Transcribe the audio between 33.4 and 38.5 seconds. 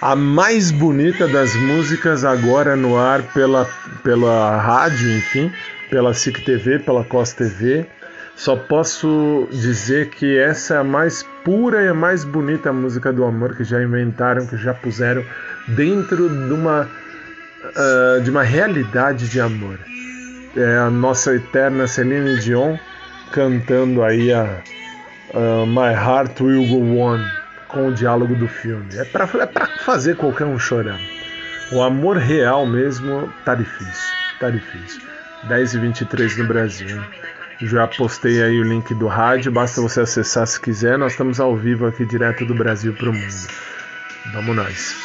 tá difícil, tá difícil. 10 e 23 no Brasil. Já postei